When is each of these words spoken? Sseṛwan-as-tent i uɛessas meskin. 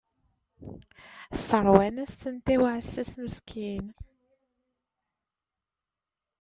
Sseṛwan-as-tent 1.39 2.47
i 2.53 2.55
uɛessas 2.61 3.13
meskin. 3.23 3.85